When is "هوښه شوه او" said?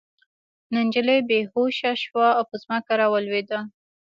1.51-2.43